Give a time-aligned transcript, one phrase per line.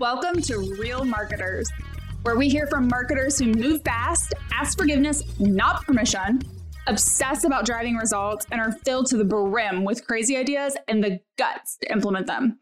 [0.00, 1.70] Welcome to Real Marketers,
[2.22, 6.42] where we hear from marketers who move fast, ask forgiveness, not permission,
[6.88, 11.20] obsess about driving results, and are filled to the brim with crazy ideas and the
[11.38, 12.58] guts to implement them.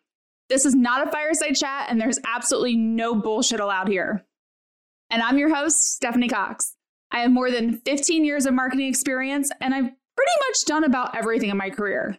[0.50, 4.26] This is not a fireside chat, and there's absolutely no bullshit allowed here.
[5.08, 6.76] And I'm your host, Stephanie Cox.
[7.10, 11.16] I have more than 15 years of marketing experience, and I've pretty much done about
[11.16, 12.18] everything in my career.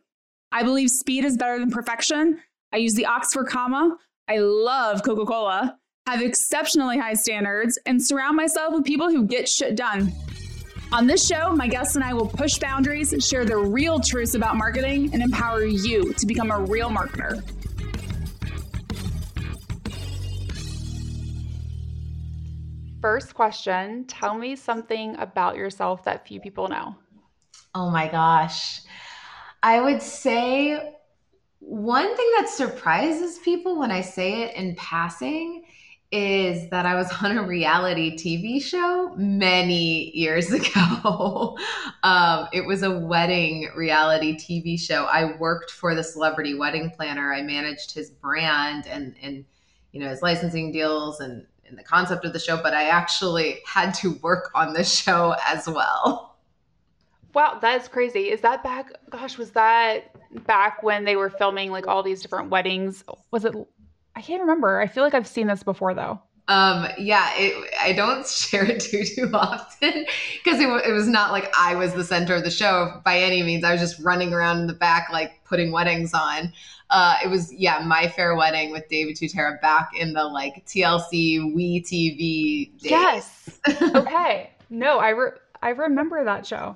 [0.52, 2.40] I believe speed is better than perfection.
[2.74, 3.96] I use the Oxford comma.
[4.30, 9.50] I love Coca Cola, have exceptionally high standards, and surround myself with people who get
[9.50, 10.14] shit done.
[10.94, 14.56] On this show, my guests and I will push boundaries, share the real truths about
[14.56, 17.44] marketing, and empower you to become a real marketer.
[23.02, 26.96] First question Tell me something about yourself that few people know.
[27.76, 28.80] Oh my gosh.
[29.62, 30.96] I would say
[31.66, 35.64] one thing that surprises people when I say it in passing
[36.12, 41.58] is that I was on a reality TV show many years ago.
[42.04, 45.06] um, it was a wedding reality TV show.
[45.06, 47.34] I worked for the celebrity wedding planner.
[47.34, 49.46] I managed his brand and and
[49.92, 53.60] you know his licensing deals and, and the concept of the show, but I actually
[53.66, 56.33] had to work on the show as well.
[57.34, 58.30] Wow, that's crazy.
[58.30, 58.92] Is that back?
[59.10, 60.12] Gosh, was that
[60.46, 63.04] back when they were filming like all these different weddings?
[63.32, 63.56] Was it?
[64.16, 64.80] I can't remember.
[64.80, 66.22] I feel like I've seen this before though.
[66.48, 70.06] Um, yeah, it, I don't share it too too often
[70.44, 73.42] because it, it was not like I was the center of the show by any
[73.44, 73.64] means.
[73.64, 76.54] I was just running around in the back like putting weddings on.
[76.90, 81.54] Uh, it was yeah, my fair wedding with David Tutera back in the like TLC
[81.56, 82.80] We TV.
[82.80, 82.92] Days.
[82.92, 83.60] Yes.
[83.96, 84.52] okay.
[84.70, 86.76] No, I re- I remember that show.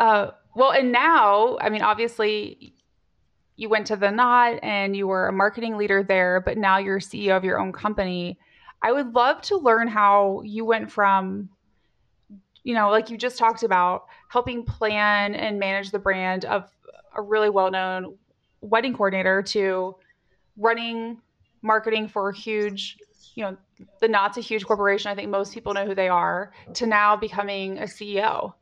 [0.00, 2.74] Uh, well, and now, I mean, obviously,
[3.56, 6.98] you went to the Knot and you were a marketing leader there, but now you're
[6.98, 8.38] CEO of your own company.
[8.82, 11.50] I would love to learn how you went from,
[12.64, 16.70] you know, like you just talked about, helping plan and manage the brand of
[17.14, 18.16] a really well known
[18.62, 19.94] wedding coordinator to
[20.56, 21.18] running
[21.60, 22.96] marketing for a huge,
[23.34, 23.56] you know,
[24.00, 25.10] the Knot's a huge corporation.
[25.10, 28.54] I think most people know who they are, to now becoming a CEO.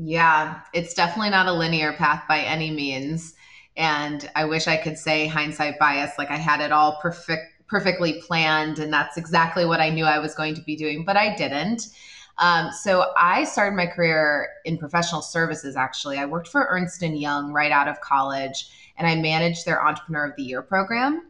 [0.00, 3.34] Yeah, it's definitely not a linear path by any means.
[3.76, 8.22] And I wish I could say hindsight bias, like I had it all perfect, perfectly
[8.22, 11.34] planned, and that's exactly what I knew I was going to be doing, but I
[11.34, 11.88] didn't.
[12.38, 15.74] Um, so I started my career in professional services.
[15.74, 19.84] Actually, I worked for Ernst and Young right out of college, and I managed their
[19.84, 21.28] Entrepreneur of the Year program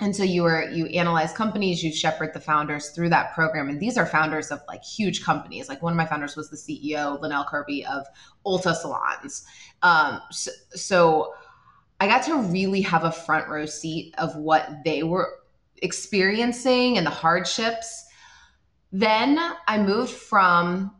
[0.00, 3.68] and so you were you analyze companies you shepherd the founders through that program.
[3.68, 5.68] And these are founders of like huge companies.
[5.68, 8.06] Like one of my founders was the ceo Lynelle kirby of
[8.46, 9.44] ulta salons.
[9.82, 11.34] Um, so, so
[12.00, 15.28] i got to really have a front row seat of what they were
[15.82, 18.04] experiencing and the hardships.
[18.92, 20.94] Then i moved from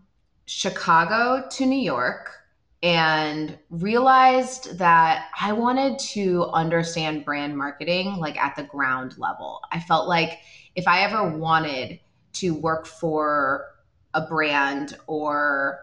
[0.46, 2.37] chicago to new york
[2.82, 9.60] and realized that I wanted to understand brand marketing like at the ground level.
[9.72, 10.38] I felt like
[10.76, 11.98] if I ever wanted
[12.34, 13.66] to work for
[14.14, 15.80] a brand or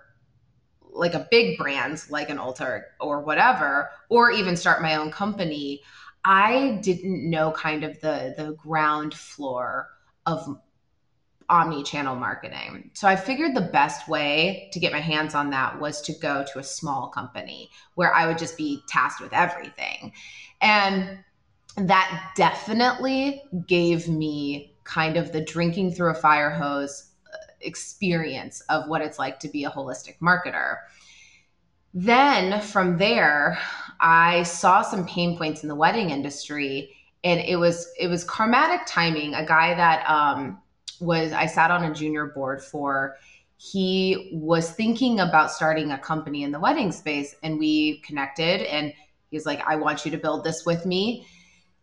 [0.81, 5.81] like a big brand like an Ulta or whatever, or even start my own company,
[6.23, 9.89] I didn't know kind of the the ground floor
[10.25, 10.57] of
[11.49, 12.91] omni-channel marketing.
[12.93, 16.45] So I figured the best way to get my hands on that was to go
[16.51, 20.13] to a small company where I would just be tasked with everything.
[20.61, 21.19] And
[21.77, 28.87] that definitely gave me kind of the drinking through a fire hose uh, experience of
[28.87, 30.77] what it's like to be a holistic marketer.
[31.93, 33.57] Then from there,
[33.99, 36.95] I saw some pain points in the wedding industry
[37.25, 40.61] and it was it was karmatic timing a guy that um,
[40.99, 43.17] was I sat on a junior board for.
[43.57, 48.61] He was thinking about starting a company in the wedding space, and we connected.
[48.61, 48.93] And
[49.31, 51.25] he's like, "I want you to build this with me."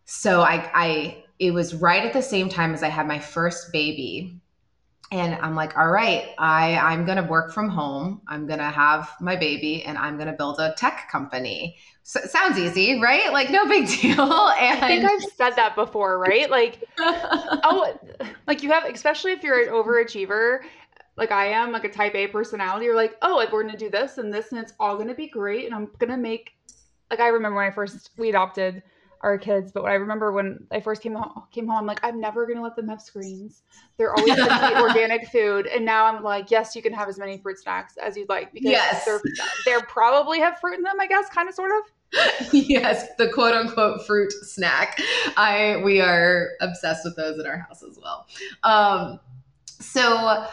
[0.05, 3.71] So I, I, it was right at the same time as I had my first
[3.71, 4.39] baby,
[5.13, 8.21] and i'm like all right i i'm going to work from home.
[8.27, 11.77] I'm going to have my baby and i'm going to build a tech company.
[12.01, 13.31] So it sounds easy right?
[13.31, 14.19] Like no big deal.
[14.19, 16.49] And i think i've said that before right?
[16.49, 17.97] Like oh
[18.47, 20.59] like you have especially if you're an overachiever
[21.15, 23.77] like i am like a type a personality you're like oh like we're going to
[23.77, 26.17] do this and this and it's all going to be great and i'm going to
[26.17, 26.55] make
[27.11, 28.81] like i remember when i first we adopted
[29.23, 29.71] our kids.
[29.71, 32.61] But I remember when I first came home, came home, I'm like, I'm never gonna
[32.61, 33.63] let them have screens.
[33.97, 35.65] They're always gonna eat organic food.
[35.67, 38.53] And now I'm like, yes, you can have as many fruit snacks as you'd like
[38.53, 39.05] because yes.
[39.05, 39.21] they're
[39.65, 42.53] they probably have fruit in them, I guess, kind of, sort of.
[42.53, 44.99] yes, the quote unquote fruit snack.
[45.35, 48.27] I we are obsessed with those in our house as well.
[48.63, 49.19] Um,
[49.65, 50.45] so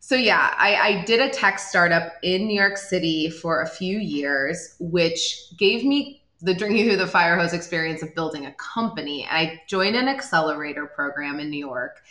[0.00, 3.98] so yeah, I, I did a tech startup in New York City for a few
[3.98, 9.26] years, which gave me the drinking through the fire hose experience of building a company.
[9.28, 12.02] I joined an accelerator program in New York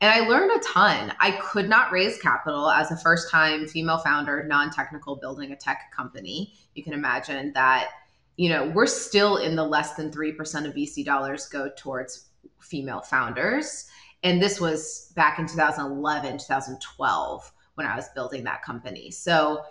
[0.00, 1.12] and I learned a ton.
[1.20, 5.56] I could not raise capital as a first time female founder, non technical, building a
[5.56, 6.52] tech company.
[6.74, 7.90] You can imagine that,
[8.36, 12.26] you know, we're still in the less than 3% of VC dollars go towards
[12.60, 13.86] female founders.
[14.24, 19.12] And this was back in 2011, 2012 when I was building that company.
[19.12, 19.62] So,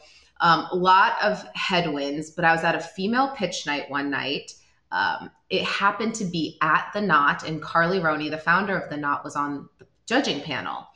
[0.42, 4.52] um, a lot of headwinds, but I was at a female pitch night one night.
[4.92, 8.98] Um, it happened to be at the Knot, and Carley Roney, the founder of the
[8.98, 10.88] Knot, was on the judging panel.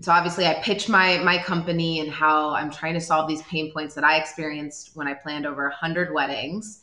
[0.00, 3.72] so obviously, I pitched my my company and how I'm trying to solve these pain
[3.72, 6.82] points that I experienced when I planned over 100 weddings.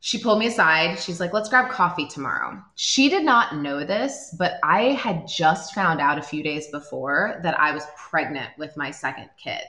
[0.00, 0.98] She pulled me aside.
[0.98, 5.74] She's like, "Let's grab coffee tomorrow." She did not know this, but I had just
[5.74, 9.62] found out a few days before that I was pregnant with my second kid.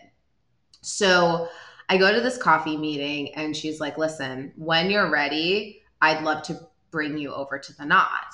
[0.88, 1.50] So
[1.90, 6.44] I go to this coffee meeting and she's like, listen, when you're ready, I'd love
[6.44, 6.60] to
[6.92, 8.34] bring you over to the knot.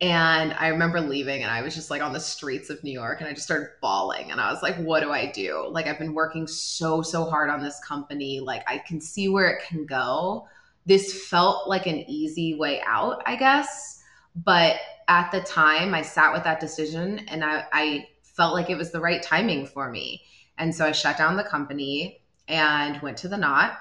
[0.00, 3.20] And I remember leaving and I was just like on the streets of New York
[3.20, 4.30] and I just started bawling.
[4.30, 5.66] And I was like, what do I do?
[5.68, 8.40] Like, I've been working so, so hard on this company.
[8.40, 10.46] Like, I can see where it can go.
[10.84, 14.02] This felt like an easy way out, I guess.
[14.36, 14.76] But
[15.08, 18.92] at the time, I sat with that decision and I, I felt like it was
[18.92, 20.22] the right timing for me.
[20.58, 23.78] And so I shut down the company and went to the knot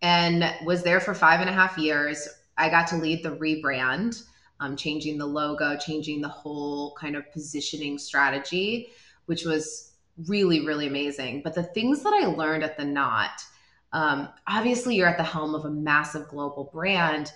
[0.00, 2.28] and was there for five and a half years.
[2.58, 4.22] I got to lead the rebrand,
[4.60, 8.88] um, changing the logo, changing the whole kind of positioning strategy,
[9.26, 9.92] which was
[10.26, 11.42] really, really amazing.
[11.42, 13.44] But the things that I learned at the knot,
[13.92, 17.32] um, obviously, you're at the helm of a massive global brand,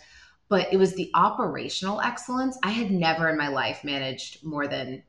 [0.48, 2.58] but it was the operational excellence.
[2.62, 5.02] I had never in my life managed more than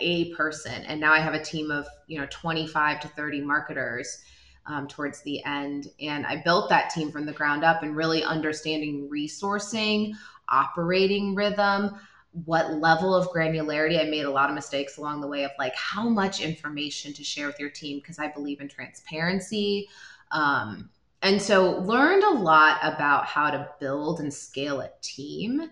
[0.00, 0.84] a person.
[0.84, 4.24] And now i have a team of you know 25 to 30 marketers
[4.66, 5.88] um, towards the end.
[6.00, 10.14] And i built that team from the ground up and really understanding resourcing
[10.48, 11.98] operating rhythm
[12.44, 13.98] what level of granularity.
[13.98, 17.24] I made a lot of mistakes along the way of like how much information to
[17.24, 19.88] share with your team because i believe in transparency.
[20.32, 20.90] Um,
[21.22, 25.70] and so learned a lot about how to build and scale a team.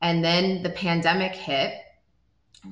[0.00, 1.74] And then the pandemic hit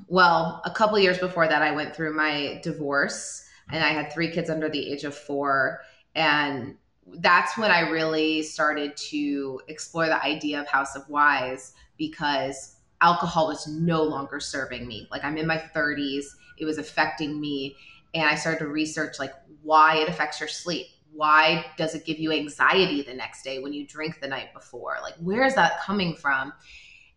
[0.09, 4.31] well, a couple years before that, I went through my divorce and I had three
[4.31, 5.81] kids under the age of four.
[6.15, 6.77] And
[7.19, 13.49] that's when I really started to explore the idea of House of Wise because alcohol
[13.49, 15.07] was no longer serving me.
[15.11, 16.25] Like I'm in my 30s,
[16.59, 17.77] it was affecting me.
[18.15, 20.87] And I started to research like why it affects your sleep.
[21.13, 24.97] Why does it give you anxiety the next day when you drink the night before?
[25.03, 26.53] Like, where is that coming from?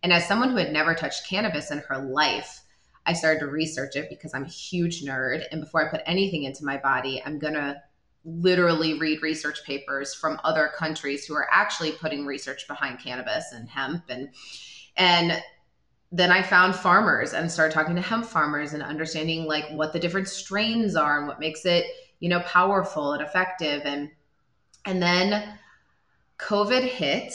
[0.03, 2.61] And as someone who had never touched cannabis in her life,
[3.05, 5.43] I started to research it because I'm a huge nerd.
[5.51, 7.81] And before I put anything into my body, I'm going to
[8.25, 13.69] literally read research papers from other countries who are actually putting research behind cannabis and
[13.69, 14.29] hemp and
[14.97, 15.41] and
[16.11, 19.99] then I found farmers and started talking to hemp farmers and understanding like what the
[19.99, 21.85] different strains are and what makes it,
[22.19, 24.09] you know, powerful and effective and
[24.85, 25.57] and then
[26.39, 27.33] COVID hit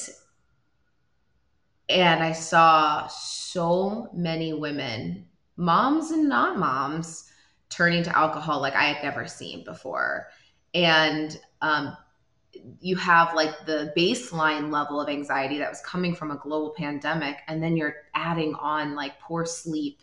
[1.88, 7.30] and I saw so many women, moms and not moms,
[7.68, 10.28] turning to alcohol like I had never seen before.
[10.72, 11.96] And um,
[12.80, 17.38] you have like the baseline level of anxiety that was coming from a global pandemic,
[17.48, 20.00] and then you're adding on like poor sleep,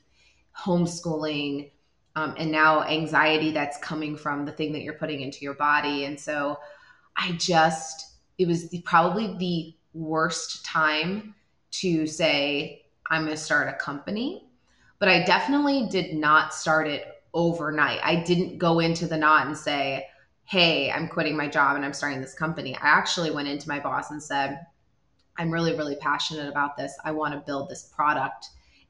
[0.57, 1.71] homeschooling,
[2.15, 6.05] um, and now anxiety that's coming from the thing that you're putting into your body.
[6.05, 6.59] And so
[7.15, 11.35] I just, it was the, probably the worst time
[11.71, 14.47] to say, I'm going to start a company.
[14.99, 17.99] But I definitely did not start it overnight.
[18.03, 20.07] I didn't go into the knot and say,
[20.45, 22.75] Hey, I'm quitting my job and I'm starting this company.
[22.75, 24.59] I actually went into my boss and said,
[25.37, 26.93] I'm really, really passionate about this.
[27.05, 28.47] I want to build this product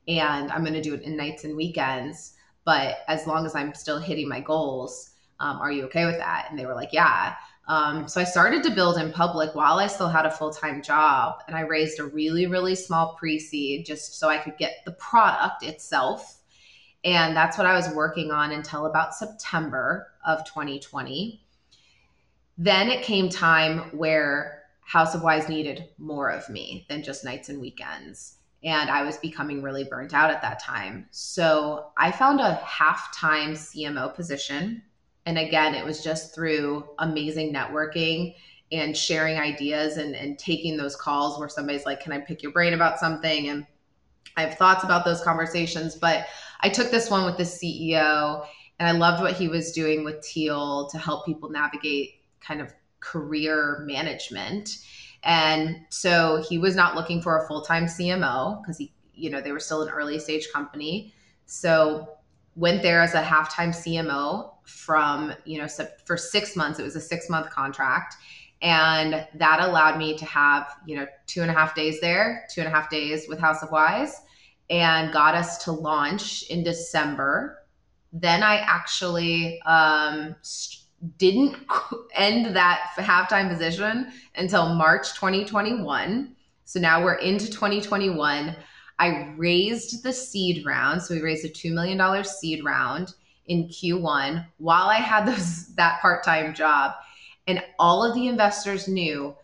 [0.07, 2.33] and I'm going to do it in nights and weekends.
[2.65, 6.47] But as long as I'm still hitting my goals, um, are you okay with that?
[6.49, 7.35] And they were like, Yeah.
[7.67, 10.81] Um, so I started to build in public while I still had a full time
[10.81, 11.41] job.
[11.47, 14.91] And I raised a really, really small pre seed just so I could get the
[14.93, 16.39] product itself.
[17.03, 21.43] And that's what I was working on until about September of 2020.
[22.57, 27.49] Then it came time where House of Wise needed more of me than just nights
[27.49, 28.35] and weekends.
[28.63, 31.07] And I was becoming really burnt out at that time.
[31.09, 34.83] So I found a half time CMO position
[35.25, 38.35] and again, it was just through amazing networking
[38.71, 42.51] and sharing ideas and, and taking those calls where somebody's like, Can I pick your
[42.51, 43.49] brain about something?
[43.49, 43.65] And
[44.37, 45.95] I have thoughts about those conversations.
[45.95, 46.25] But
[46.61, 48.45] I took this one with the CEO
[48.79, 52.73] and I loved what he was doing with Teal to help people navigate kind of
[52.99, 54.77] career management.
[55.23, 59.41] And so he was not looking for a full time CMO because he, you know,
[59.41, 61.13] they were still an early stage company.
[61.45, 62.17] So
[62.55, 65.67] went there as a halftime CMO from, you know,
[66.05, 66.79] for six months.
[66.79, 68.15] It was a six month contract.
[68.61, 72.61] And that allowed me to have, you know, two and a half days there, two
[72.61, 74.21] and a half days with House of Wise,
[74.69, 77.63] and got us to launch in December.
[78.13, 80.35] Then I actually um,
[81.17, 81.55] didn't
[82.15, 86.35] end that halftime position until March 2021.
[86.65, 88.55] So now we're into 2021.
[88.99, 91.01] I raised the seed round.
[91.01, 93.15] So we raised a $2 million seed round
[93.51, 96.93] in Q1 while I had those that part-time job.
[97.47, 99.35] And all of the investors knew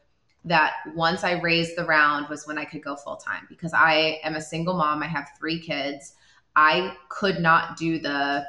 [0.46, 4.20] that once I raised the round was when I could go full time because I
[4.24, 5.04] am a single mom.
[5.04, 6.14] I have three kids.
[6.56, 8.46] I could not do the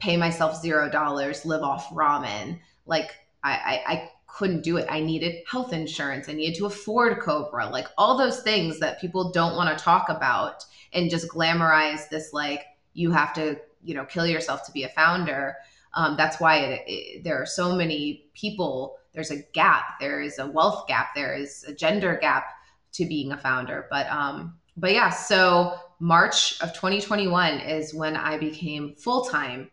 [0.00, 2.60] pay myself zero dollars, live off ramen.
[2.84, 3.10] Like
[3.42, 4.86] I, I, I couldn't do it.
[4.90, 6.28] I needed health insurance.
[6.28, 10.10] I needed to afford Cobra, like all those things that people don't want to talk
[10.10, 14.84] about and just glamorize this like you have to, you know, kill yourself to be
[14.84, 15.56] a founder.
[15.94, 18.96] Um, that's why it, it, there are so many people.
[19.12, 20.00] There's a gap.
[20.00, 21.14] There is a wealth gap.
[21.14, 22.46] There is a gender gap
[22.94, 23.86] to being a founder.
[23.90, 25.10] But um, but yeah.
[25.10, 29.70] So March of 2021 is when I became full time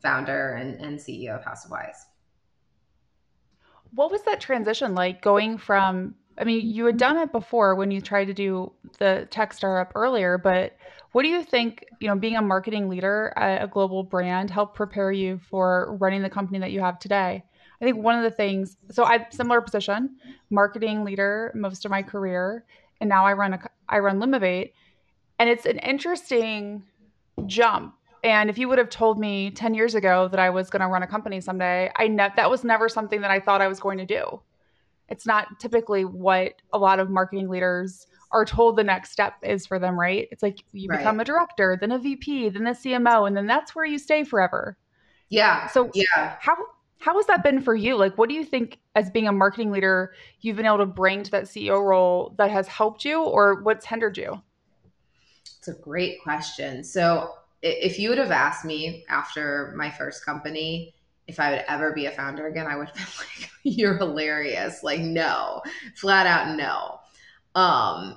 [0.00, 2.06] founder and, and CEO of House of Wise.
[3.94, 6.14] What was that transition like going from?
[6.38, 9.92] I mean, you had done it before when you tried to do the tech startup
[9.94, 10.76] earlier, but
[11.12, 14.74] what do you think, you know, being a marketing leader at a global brand helped
[14.74, 17.44] prepare you for running the company that you have today?
[17.80, 20.16] I think one of the things, so I similar position,
[20.50, 22.64] marketing leader most of my career,
[23.00, 24.72] and now I run a I run Limivate,
[25.38, 26.82] and it's an interesting
[27.46, 30.80] jump and if you would have told me 10 years ago that I was going
[30.80, 33.68] to run a company someday, I ne- that was never something that I thought I
[33.68, 34.40] was going to do.
[35.08, 39.66] It's not typically what a lot of marketing leaders are told the next step is
[39.66, 40.28] for them, right?
[40.30, 40.98] It's like you right.
[40.98, 44.24] become a director, then a VP, then a CMO, and then that's where you stay
[44.24, 44.76] forever.
[45.28, 45.66] Yeah.
[45.68, 46.36] So yeah.
[46.40, 46.56] How
[47.00, 47.96] how has that been for you?
[47.96, 51.22] Like what do you think as being a marketing leader you've been able to bring
[51.22, 54.42] to that CEO role that has helped you or what's hindered you?
[55.58, 56.84] It's a great question.
[56.84, 60.94] So if you would have asked me after my first company
[61.28, 64.82] if I would ever be a founder again, I would have been like, "You're hilarious!"
[64.82, 65.62] Like, no,
[65.94, 67.00] flat out no.
[67.58, 68.16] Um,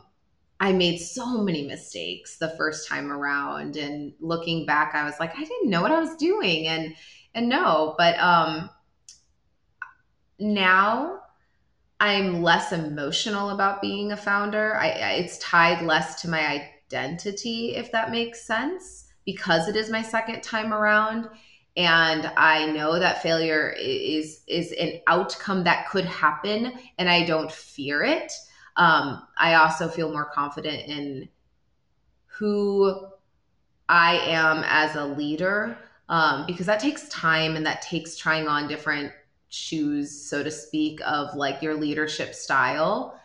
[0.60, 5.36] I made so many mistakes the first time around, and looking back, I was like,
[5.36, 6.96] I didn't know what I was doing, and
[7.34, 8.70] and no, but um,
[10.40, 11.22] now
[12.00, 14.76] I'm less emotional about being a founder.
[14.76, 19.90] I, I it's tied less to my identity, if that makes sense because it is
[19.90, 21.30] my second time around
[21.78, 27.52] and i know that failure is is an outcome that could happen and i don't
[27.52, 28.34] fear it
[28.78, 31.28] um, i also feel more confident in
[32.26, 33.08] who
[33.90, 35.78] i am as a leader
[36.10, 39.14] um, because that takes time and that takes trying on different
[39.52, 43.20] shoes so to speak of like your leadership style.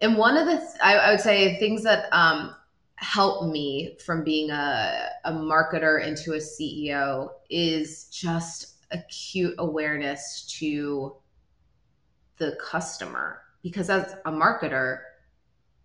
[0.00, 2.54] And one of the th- I, I, would say things that um,
[2.96, 11.16] help me from being a, a marketer into a CEO is just acute awareness to
[12.38, 15.00] the customer because as a marketer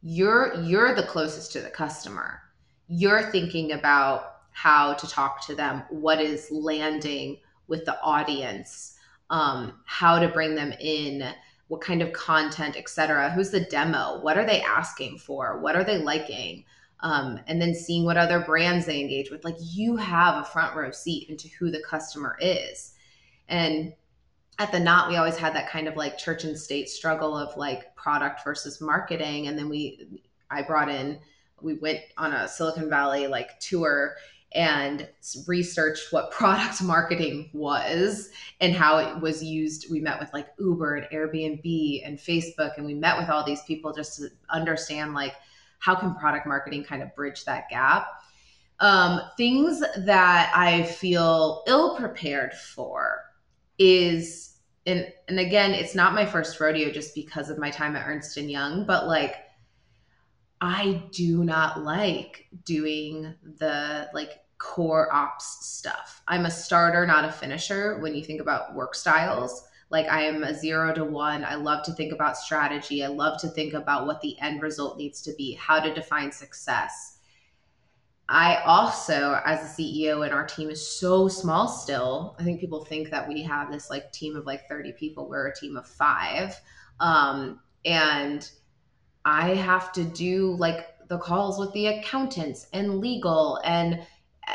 [0.04, 2.42] you're you're the closest to the customer.
[2.88, 8.96] You're thinking about how to talk to them what is landing with the audience
[9.32, 11.34] um, how to bring them in
[11.68, 14.20] what kind of content etc who's the demo?
[14.22, 15.60] What are they asking for?
[15.60, 16.66] What are they liking?
[17.02, 19.46] Um, and then seeing what other brands they engage with.
[19.46, 22.94] Like you have a front row seat into who the customer is.
[23.48, 23.94] And
[24.60, 27.56] at the knot, we always had that kind of like church and state struggle of
[27.58, 29.48] like product versus marketing.
[29.48, 31.20] And then we, I brought in,
[31.62, 34.16] we went on a Silicon Valley like tour
[34.52, 35.08] and
[35.48, 39.90] researched what product marketing was and how it was used.
[39.90, 43.64] We met with like Uber and Airbnb and Facebook, and we met with all these
[43.64, 45.36] people just to understand like
[45.80, 48.08] how can product marketing kind of bridge that gap?
[48.82, 53.22] Um, things that I feel ill prepared for
[53.78, 54.49] is,
[54.86, 58.38] and, and again, it's not my first rodeo just because of my time at Ernst
[58.38, 59.36] and Young, but like,
[60.62, 66.22] I do not like doing the like core ops stuff.
[66.28, 69.64] I'm a starter, not a finisher when you think about work styles.
[69.90, 71.44] like I am a zero to one.
[71.44, 73.04] I love to think about strategy.
[73.04, 76.32] I love to think about what the end result needs to be, how to define
[76.32, 77.19] success.
[78.32, 82.36] I also, as a CEO, and our team is so small still.
[82.40, 85.28] I think people think that we have this like team of like 30 people.
[85.28, 86.56] We're a team of five.
[87.00, 88.48] Um, and
[89.26, 94.06] I have to do like the calls with the accountants and legal and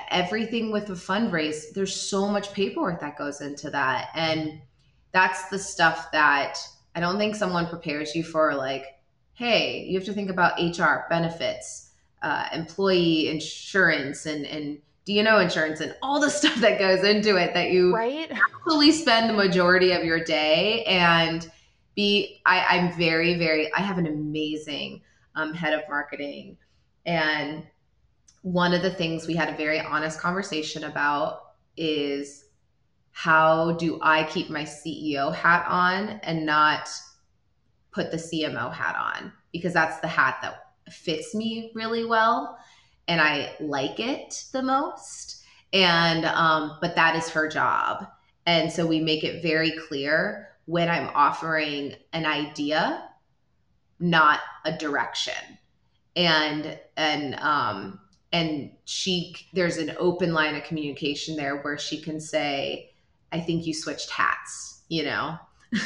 [0.09, 1.73] everything with the fundraise.
[1.75, 4.11] There's so much paperwork that goes into that.
[4.15, 4.61] And
[5.11, 6.59] that's the stuff that
[6.95, 8.87] I don't think someone prepares you for like,
[9.33, 11.84] hey, you have to think about HR benefits,
[12.25, 17.53] uh, employee insurance and, and D&O insurance and all the stuff that goes into it
[17.55, 18.33] that you right?
[18.33, 21.51] actually spend the majority of your day and
[21.95, 25.03] be I, I'm very, very I have an amazing
[25.37, 26.57] um, head of marketing.
[27.07, 27.65] And
[28.43, 32.47] one of the things we had a very honest conversation about is
[33.11, 36.89] how do I keep my CEO hat on and not
[37.93, 39.33] put the CMO hat on?
[39.53, 42.59] Because that's the hat that fits me really well
[43.09, 45.43] and I like it the most.
[45.73, 48.07] And, um, but that is her job.
[48.47, 53.09] And so we make it very clear when I'm offering an idea,
[53.99, 55.59] not a direction.
[56.17, 58.01] And, and, um,
[58.33, 62.93] and she, there's an open line of communication there where she can say,
[63.33, 65.37] I think you switched hats, you know?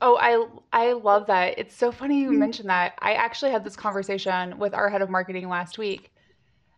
[0.00, 1.58] Oh, I I love that.
[1.58, 2.38] It's so funny you mm-hmm.
[2.38, 2.94] mentioned that.
[3.00, 6.12] I actually had this conversation with our head of marketing last week.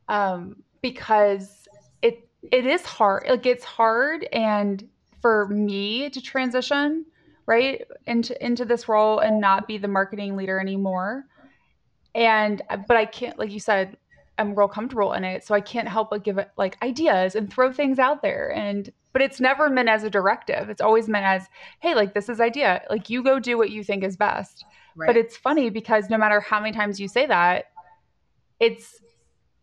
[0.09, 1.69] Um, because
[2.03, 3.27] it it is hard.
[3.29, 4.89] Like it's hard and
[5.21, 7.05] for me to transition,
[7.47, 11.25] right, into into this role and not be the marketing leader anymore.
[12.15, 13.97] And but I can't like you said,
[14.39, 17.53] I'm real comfortable in it, so I can't help but give it like ideas and
[17.53, 20.71] throw things out there and but it's never meant as a directive.
[20.71, 21.49] It's always meant as,
[21.81, 22.83] hey, like this is idea.
[22.89, 24.65] Like you go do what you think is best.
[24.95, 25.09] Right.
[25.09, 27.65] But it's funny because no matter how many times you say that,
[28.61, 29.01] it's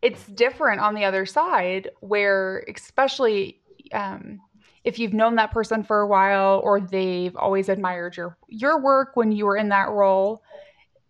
[0.02, 3.62] it's different on the other side where especially
[3.94, 4.42] um,
[4.84, 9.16] if you've known that person for a while or they've always admired your your work
[9.16, 10.44] when you were in that role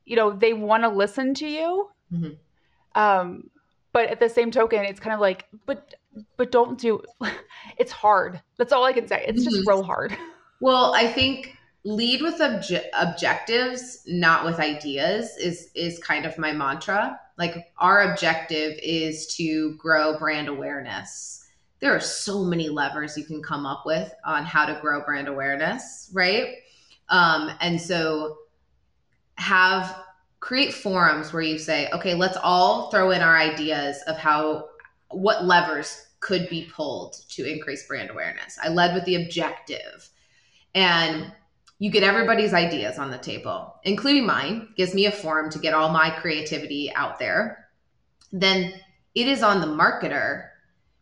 [0.06, 3.02] you know they want to listen to you mm-hmm.
[3.02, 3.50] um,
[3.92, 5.96] but at the same token it's kind of like but
[6.38, 7.02] but don't do
[7.78, 8.42] it's hard.
[8.58, 9.24] That's all i can say.
[9.28, 9.70] It's just mm-hmm.
[9.70, 10.18] real hard.
[10.62, 16.52] Well i think lead with obje- objectives not with ideas is is kind of my
[16.52, 17.20] mantra.
[17.38, 21.46] Like our objective is to grow brand awareness.
[21.80, 25.28] There are so many levers you can come up with on how to grow brand
[25.28, 26.56] awareness right?
[27.10, 28.38] Um, and so
[29.36, 29.96] have
[30.40, 34.70] create forums where you say, okay, let's all throw in our ideas of how
[35.10, 38.58] what levers could be pulled to increase brand awareness.
[38.62, 40.10] I led with the objective.
[40.74, 41.32] And
[41.78, 45.76] you get everybody's ideas on the table, including mine, gives me a forum to get
[45.76, 47.68] all my creativity out there.
[48.32, 48.74] Then
[49.14, 50.48] it is on the marketer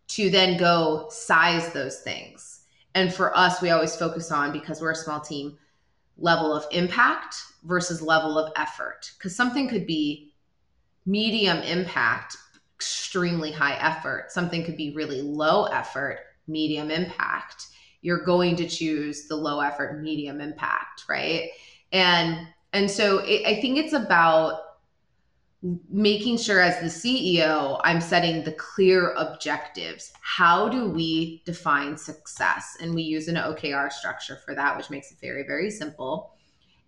[0.10, 2.66] to then go size those things.
[2.94, 5.58] And for us, we always focus on because we're a small team,
[6.18, 9.10] level of impact versus level of effort.
[9.18, 10.34] Because something could be
[11.06, 12.36] medium impact,
[12.84, 14.30] extremely high effort.
[14.30, 17.68] Something could be really low effort, medium impact.
[18.02, 21.52] You're going to choose the low effort, medium impact, right?
[21.94, 24.60] And and so it, I think it's about
[25.90, 30.12] making sure as the CEO, I'm setting the clear objectives.
[30.22, 32.76] How do we define success?
[32.82, 36.34] And we use an OKR structure for that, which makes it very, very simple.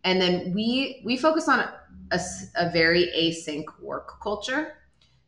[0.04, 1.70] And then we we focus on
[2.12, 2.20] a,
[2.56, 4.74] a very async work culture.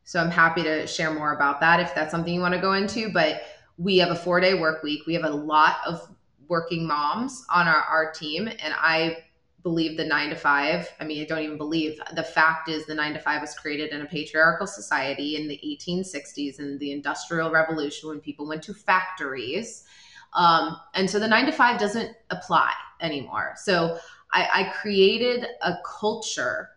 [0.08, 2.72] So I'm happy to share more about that if that's something you want to go
[2.72, 3.12] into.
[3.12, 3.42] But
[3.78, 5.06] we have a four day work week.
[5.06, 6.02] We have a lot of
[6.48, 8.48] working moms on our, our team.
[8.48, 9.18] And I
[9.64, 10.90] believe the nine to five.
[11.02, 13.92] I mean, I don't even believe the fact is the nine to five was created
[13.92, 18.74] in a patriarchal society in the 1860s in the Industrial Revolution when people went to
[18.74, 19.84] factories.
[20.32, 23.56] Um, and so the nine to five doesn't apply anymore.
[23.58, 24.00] So
[24.32, 26.70] I, I created a culture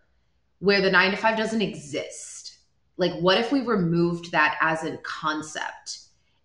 [0.59, 2.30] where the nine to five doesn't exist.
[3.01, 6.01] Like, what if we removed that as a concept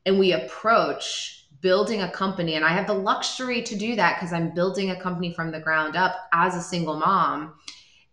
[0.06, 2.54] and we approach building a company?
[2.54, 5.60] And i have the luxury to do that because i'm building a company from the
[5.60, 7.52] ground up as a single mom.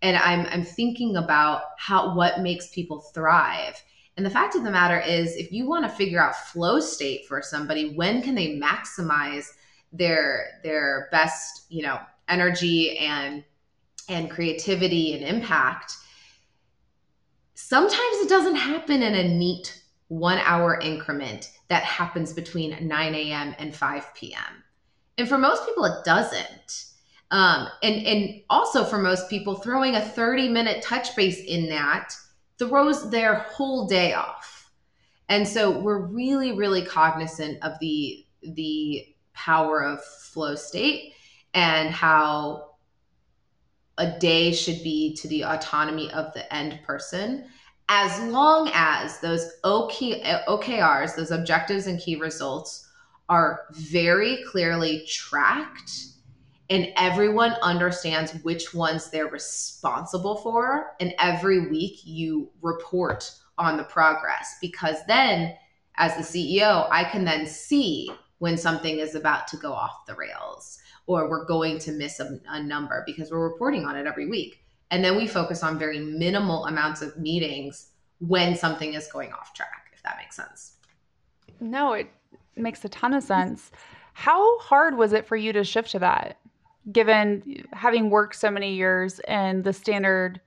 [0.02, 3.82] And i'm i'm thinking about how what makes people thrive.
[4.18, 7.26] And the fact of the matter is if you want to figure out flow state
[7.26, 9.46] for somebody when can they maximize
[9.94, 13.46] their their best you know energy and
[14.10, 15.94] and creativity and impact
[17.68, 23.56] sometimes it doesn't happen in a neat one hour increment that happens between 9 a.m.
[23.58, 24.64] and 5 p.m.
[25.18, 26.86] And for most people, it doesn't.
[27.32, 32.14] Um, and and also for most people, throwing a 30 minute touch base in that
[32.60, 34.70] throws their whole day off.
[35.30, 41.14] And so we're really, really cognizant of the the power of flow state
[41.54, 42.73] and how
[43.98, 47.46] a day should be to the autonomy of the end person
[47.90, 52.90] as long as those OK, OKRs, those objectives and key results,
[53.30, 56.06] are very clearly tracked
[56.70, 60.96] and everyone understands which ones they're responsible for.
[61.00, 65.56] And every week you report on the progress because then,
[65.98, 70.16] as the CEO, I can then see when something is about to go off the
[70.16, 74.28] rails or we're going to miss a, a number because we're reporting on it every
[74.30, 74.64] week.
[74.92, 77.90] And then we focus on very minimal amounts of meetings
[78.20, 80.74] when something is going off track, if that makes sense.
[81.60, 82.08] No, it
[82.56, 83.72] makes a ton of sense.
[84.14, 86.38] How hard was it for you to shift to that,
[86.92, 90.40] given having worked so many years in the standard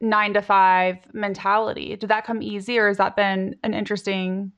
[0.00, 1.96] nine to five mentality?
[1.96, 4.52] Did that come easy, or has that been an interesting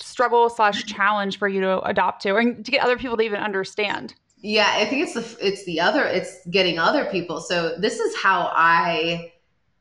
[0.00, 3.40] struggle slash challenge for you to adopt to, and to get other people to even
[3.40, 4.14] understand?
[4.42, 7.40] Yeah, I think it's the it's the other it's getting other people.
[7.40, 9.32] So this is how I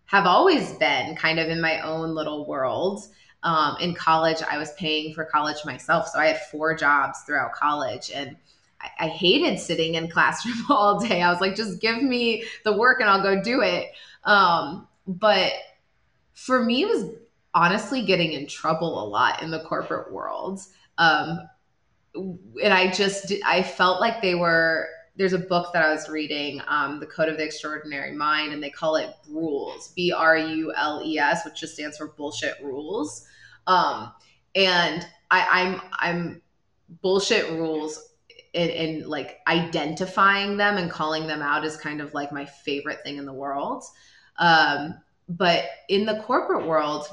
[0.05, 3.03] have always been kind of in my own little world.
[3.43, 7.53] Um, in college, I was paying for college myself, so I had four jobs throughout
[7.53, 8.35] college, and
[8.81, 11.21] I, I hated sitting in classroom all day.
[11.21, 13.91] I was like, just give me the work and I'll go do it.
[14.25, 15.53] Um, but
[16.33, 17.15] for me, it was
[17.53, 20.59] honestly getting in trouble a lot in the corporate world.
[20.97, 21.39] Um,
[22.15, 26.61] and I just I felt like they were there's a book that I was reading,
[26.67, 30.73] um, The Code of the Extraordinary Mind, and they call it Brules, B R U
[30.75, 33.25] L E S, which just stands for bullshit rules.
[33.67, 34.13] Um,
[34.55, 36.41] and I, I'm I'm
[37.01, 38.09] bullshit rules
[38.53, 43.17] and, like identifying them and calling them out is kind of like my favorite thing
[43.17, 43.83] in the world.
[44.37, 44.95] Um,
[45.27, 47.07] but in the corporate world,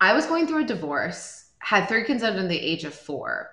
[0.00, 3.50] I was going through a divorce, had three kids under the age of four.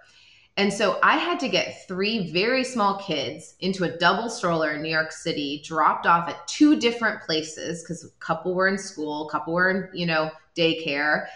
[0.57, 4.81] And so I had to get three very small kids into a double stroller in
[4.81, 9.27] New York City, dropped off at two different places because a couple were in school,
[9.27, 11.27] a couple were in, you know, daycare.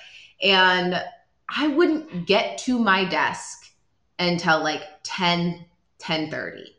[0.41, 0.99] And
[1.55, 3.71] I wouldn't get to my desk
[4.17, 5.65] until like 10,
[5.99, 6.75] 10 30.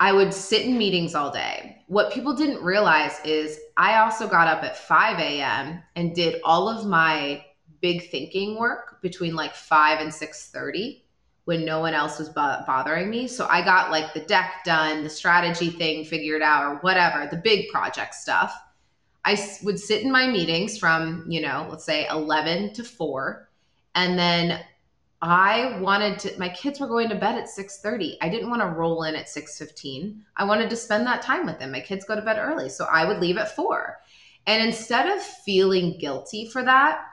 [0.00, 1.82] I would sit in meetings all day.
[1.86, 5.82] What people didn't realize is I also got up at 5 a.m.
[5.96, 7.42] and did all of my
[7.82, 11.02] big thinking work between like 5 and 6:30
[11.44, 13.26] when no one else was bo- bothering me.
[13.26, 17.36] So I got like the deck done, the strategy thing figured out or whatever, the
[17.36, 18.56] big project stuff.
[19.24, 23.48] I would sit in my meetings from, you know, let's say 11 to 4
[23.94, 24.64] and then
[25.20, 28.16] I wanted to my kids were going to bed at 6:30.
[28.20, 30.24] I didn't want to roll in at 6:15.
[30.36, 31.70] I wanted to spend that time with them.
[31.72, 33.98] My kids go to bed early, so I would leave at 4.
[34.48, 37.04] And instead of feeling guilty for that,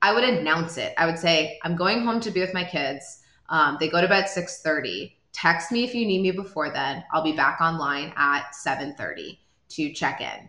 [0.00, 0.94] I would announce it.
[0.96, 3.20] I would say, I'm going home to be with my kids.
[3.48, 5.14] Um, they go to bed 6:30.
[5.32, 7.04] Text me if you need me before then.
[7.12, 9.38] I'll be back online at 7:30
[9.70, 10.48] to check in.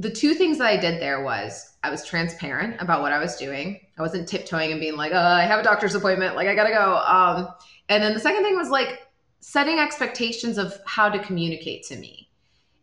[0.00, 3.36] The two things that I did there was I was transparent about what I was
[3.36, 3.80] doing.
[3.98, 6.70] I wasn't tiptoeing and being like, oh, I have a doctor's appointment, like I gotta
[6.70, 6.96] go.
[6.96, 7.48] Um,
[7.88, 9.00] and then the second thing was like
[9.40, 12.30] setting expectations of how to communicate to me.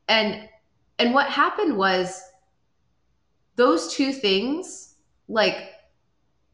[0.08, 0.48] And
[1.00, 2.22] and what happened was
[3.56, 4.85] those two things
[5.28, 5.72] like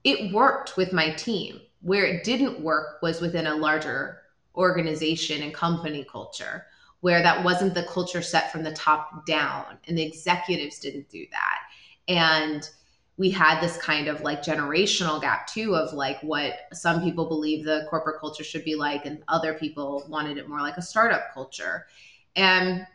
[0.03, 1.62] it worked with my team.
[1.81, 4.21] Where it didn't work was within a larger
[4.55, 6.65] organization and company culture
[7.01, 11.25] where that wasn't the culture set from the top down and the executives didn't do
[11.31, 11.60] that.
[12.07, 12.69] And
[13.17, 17.65] we had this kind of like generational gap too of like what some people believe
[17.65, 21.34] the corporate culture should be like and other people wanted it more like a startup
[21.34, 21.88] culture.
[22.36, 22.86] And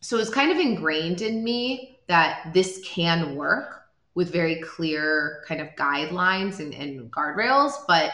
[0.00, 5.60] so it's kind of ingrained in me that this can work with very clear kind
[5.60, 8.12] of guidelines and, and guardrails but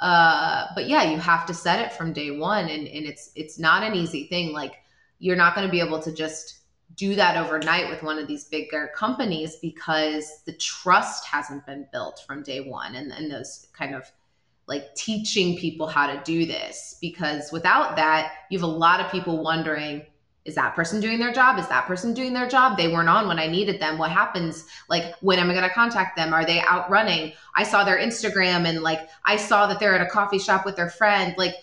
[0.00, 3.58] uh but yeah you have to set it from day one and, and it's it's
[3.58, 4.52] not an easy thing.
[4.52, 4.74] Like
[5.18, 6.58] you're not going to be able to just
[6.94, 12.22] do that overnight with one of these bigger companies because the trust hasn't been built
[12.26, 14.04] from day one and, and those kind of
[14.66, 19.10] like teaching people how to do this because without that you have a lot of
[19.10, 20.02] people wondering
[20.46, 21.58] is that person doing their job?
[21.58, 22.76] Is that person doing their job?
[22.76, 23.98] They weren't on when i needed them.
[23.98, 26.32] What happens like when am i going to contact them?
[26.32, 27.32] Are they out running?
[27.54, 30.76] I saw their instagram and like i saw that they're at a coffee shop with
[30.76, 31.34] their friend.
[31.36, 31.56] Like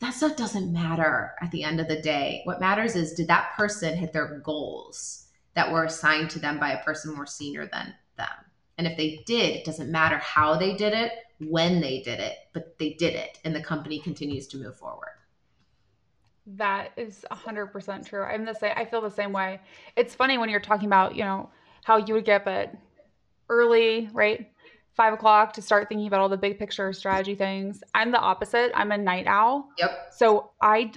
[0.00, 2.42] that stuff doesn't matter at the end of the day.
[2.44, 6.72] What matters is did that person hit their goals that were assigned to them by
[6.72, 8.26] a person more senior than them?
[8.76, 12.36] And if they did, it doesn't matter how they did it, when they did it,
[12.52, 15.13] but they did it and the company continues to move forward.
[16.46, 18.22] That is 100% true.
[18.22, 18.72] I'm the same.
[18.76, 19.60] I feel the same way.
[19.96, 21.50] It's funny when you're talking about, you know,
[21.84, 22.76] how you would get up at
[23.48, 24.50] early, right?
[24.94, 27.82] Five o'clock to start thinking about all the big picture strategy things.
[27.94, 28.72] I'm the opposite.
[28.74, 29.68] I'm a night owl.
[29.78, 30.12] Yep.
[30.12, 30.92] So I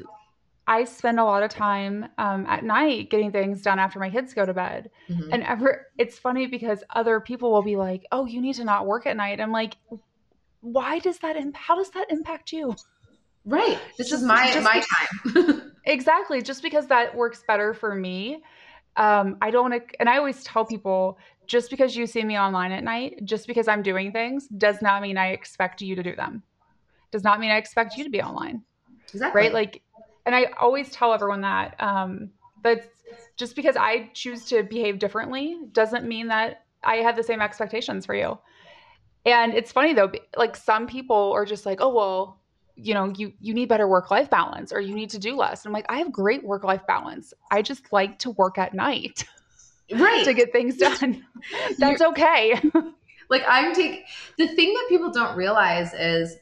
[0.67, 4.33] I spend a lot of time um, at night getting things done after my kids
[4.33, 4.91] go to bed.
[5.09, 5.29] Mm-hmm.
[5.31, 8.85] And ever, it's funny because other people will be like, "Oh, you need to not
[8.85, 9.77] work at night." I'm like,
[10.59, 11.37] "Why does that?
[11.37, 12.75] Imp- how does that impact you?"
[13.47, 13.79] Right.
[13.97, 14.83] This just, is my my
[15.33, 15.71] time.
[15.85, 16.41] exactly.
[16.41, 18.43] Just because that works better for me,
[18.97, 19.73] um, I don't.
[19.99, 23.67] And I always tell people, just because you see me online at night, just because
[23.67, 26.43] I'm doing things, does not mean I expect you to do them.
[27.11, 28.63] Does not mean I expect you to be online.
[29.13, 29.41] Exactly.
[29.41, 29.53] Right.
[29.53, 29.81] Like
[30.27, 32.29] and I always tell everyone that um,
[32.61, 32.91] that
[33.37, 38.05] just because I choose to behave differently doesn't mean that I have the same expectations
[38.05, 38.37] for you.
[39.25, 42.41] And it's funny though, like some people are just like, oh well,
[42.77, 45.65] you know, you you need better work life balance or you need to do less.
[45.65, 47.33] And I'm like, I have great work life balance.
[47.51, 49.25] I just like to work at night.
[49.89, 50.25] Right.
[50.25, 51.25] to get things done.
[51.77, 52.59] That's okay.
[53.29, 54.03] like I'm taking
[54.37, 56.35] the thing that people don't realize is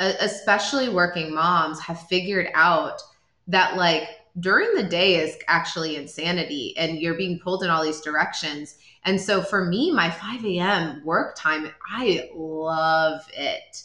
[0.00, 3.00] especially working moms, have figured out
[3.46, 4.08] that like
[4.40, 8.76] during the day is actually insanity and you're being pulled in all these directions.
[9.04, 11.02] And so for me, my 5 a.m.
[11.04, 13.82] work time, I love it.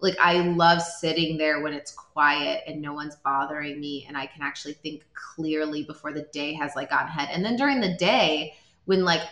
[0.00, 4.26] Like I love sitting there when it's quiet and no one's bothering me and I
[4.26, 7.28] can actually think clearly before the day has like gone ahead.
[7.32, 8.54] And then during the day,
[8.84, 9.22] when like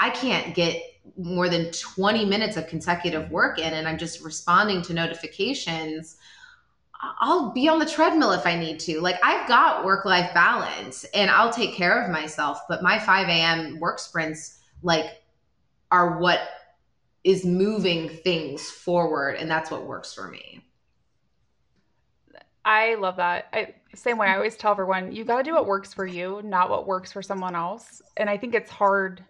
[0.00, 0.82] I can't get
[1.16, 6.16] more than 20 minutes of consecutive work in and I'm just responding to notifications,
[7.20, 9.00] I'll be on the treadmill if I need to.
[9.00, 13.28] Like I've got work life balance and I'll take care of myself, but my 5
[13.28, 13.80] a.m.
[13.80, 15.22] work sprints like
[15.90, 16.40] are what
[17.24, 20.64] is moving things forward and that's what works for me.
[22.64, 23.48] I love that.
[23.52, 26.40] I, same way I always tell everyone, you got to do what works for you,
[26.44, 28.00] not what works for someone else.
[28.16, 29.24] And I think it's hard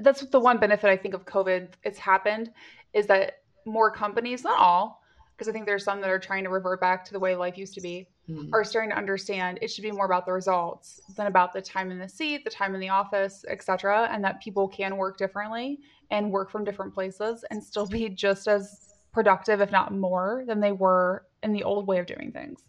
[0.00, 1.68] that's the one benefit I think of COVID.
[1.84, 2.50] It's happened
[2.92, 5.02] is that more companies, not all,
[5.36, 7.56] because I think there's some that are trying to revert back to the way life
[7.56, 8.54] used to be, mm-hmm.
[8.54, 11.90] are starting to understand it should be more about the results than about the time
[11.90, 15.78] in the seat, the time in the office, etc., and that people can work differently
[16.10, 20.60] and work from different places and still be just as productive, if not more, than
[20.60, 22.60] they were in the old way of doing things.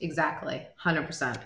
[0.00, 1.38] Exactly, hundred percent.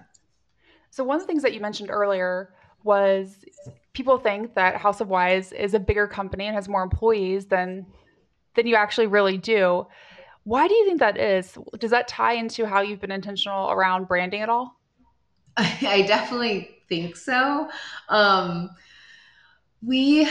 [0.90, 3.44] So one of the things that you mentioned earlier was
[3.92, 7.86] people think that House of Wise is a bigger company and has more employees than
[8.54, 9.86] than you actually really do.
[10.46, 11.58] Why do you think that is?
[11.78, 14.80] Does that tie into how you've been intentional around branding at all?
[15.56, 17.68] I definitely think so.
[18.08, 18.70] Um,
[19.84, 20.28] we,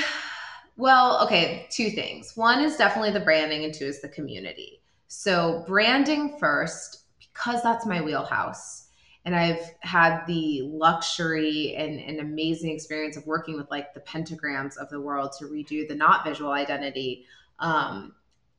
[0.77, 2.35] well, okay, two things.
[2.35, 4.81] One is definitely the branding, and two is the community.
[5.07, 8.85] So, branding first, because that's my wheelhouse
[9.25, 14.77] and I've had the luxury and an amazing experience of working with like the pentagrams
[14.77, 17.25] of the world to redo the Knot visual identity.
[17.57, 18.13] Um,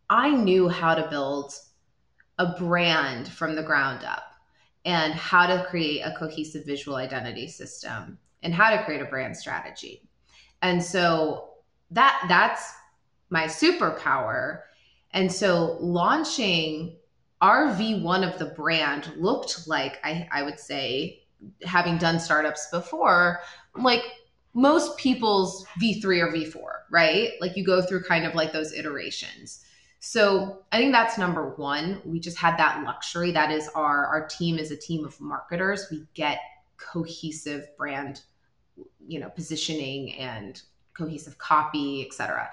[0.08, 1.52] I knew how to build
[2.38, 4.34] a brand from the ground up
[4.84, 9.36] and how to create a cohesive visual identity system and how to create a brand
[9.36, 10.08] strategy.
[10.62, 11.50] And so
[11.90, 12.72] that that's
[13.30, 14.60] my superpower.
[15.12, 16.96] And so launching
[17.40, 21.22] our V1 of the brand looked like, I, I would say,
[21.64, 23.40] having done startups before,
[23.76, 24.02] like
[24.54, 27.32] most people's V3 or V4, right?
[27.40, 29.65] Like you go through kind of like those iterations.
[29.98, 32.00] So I think that's number one.
[32.04, 33.32] We just had that luxury.
[33.32, 35.86] That is our our team is a team of marketers.
[35.90, 36.38] We get
[36.76, 38.22] cohesive brand,
[39.06, 40.60] you know, positioning and
[40.96, 42.50] cohesive copy, etc.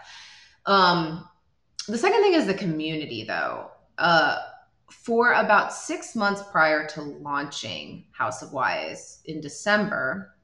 [0.66, 1.28] Um,
[1.88, 3.72] the second thing is the community, though.
[3.98, 4.38] Uh,
[4.90, 10.36] for about six months prior to launching House of Wise in December,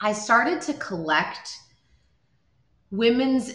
[0.00, 1.58] I started to collect
[2.90, 3.52] women's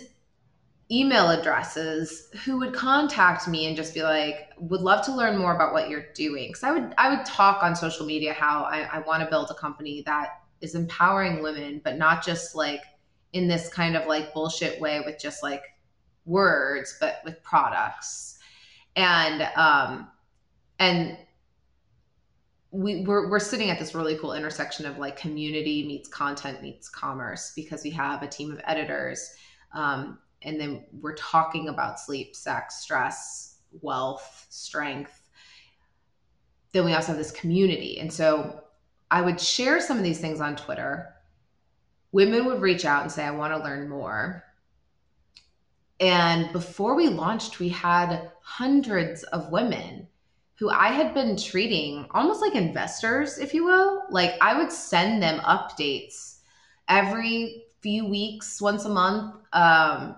[0.89, 5.53] email addresses who would contact me and just be like would love to learn more
[5.53, 6.49] about what you're doing.
[6.49, 9.49] Because i would i would talk on social media how i, I want to build
[9.51, 12.81] a company that is empowering women but not just like
[13.33, 15.63] in this kind of like bullshit way with just like
[16.25, 18.39] words but with products.
[18.95, 20.09] And um
[20.79, 21.17] and
[22.69, 26.89] we, we're, we're sitting at this really cool intersection of like community meets content meets
[26.89, 29.33] commerce because we have a team of editors
[29.73, 35.21] um, and then we're talking about sleep sex stress wealth strength.
[36.71, 37.99] Then we also have this community.
[37.99, 38.63] And so
[39.09, 41.13] i would share some of these things on twitter.
[42.11, 44.43] Women would reach out and say i want to learn more.
[45.99, 50.07] And before we launched, we had hundreds of women
[50.59, 54.03] who I had been treating almost like investors, if you will.
[54.09, 56.39] Like I would send them updates
[56.87, 60.15] every few weeks, once a month, um,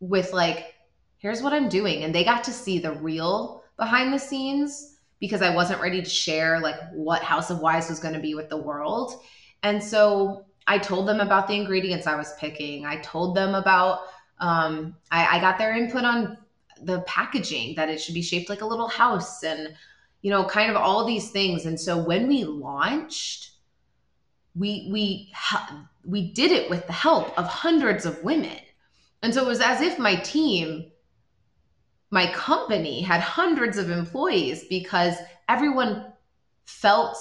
[0.00, 0.74] with like,
[1.18, 2.04] here's what I'm doing.
[2.04, 6.08] And they got to see the real behind the scenes because I wasn't ready to
[6.08, 9.22] share like what House of Wise was going to be with the world.
[9.62, 12.86] And so I told them about the ingredients I was picking.
[12.86, 14.00] I told them about,
[14.38, 16.38] um, I, I got their input on
[16.82, 19.74] the packaging that it should be shaped like a little house and,
[20.22, 21.66] you know, kind of all these things.
[21.66, 23.50] And so when we launched,
[24.54, 25.32] we, we,
[26.04, 28.58] we did it with the help of hundreds of women.
[29.22, 30.90] And so it was as if my team
[32.10, 35.14] my company had hundreds of employees because
[35.48, 36.12] everyone
[36.64, 37.16] felt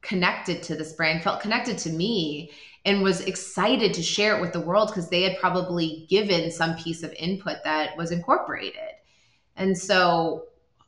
[0.00, 2.50] connected to this brand, felt connected to me,
[2.86, 6.74] and was excited to share it with the world because they had probably given some
[6.76, 8.94] piece of input that was incorporated.
[9.56, 10.44] And so,